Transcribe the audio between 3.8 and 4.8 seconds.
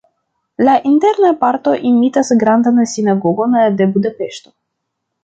de Budapeŝto.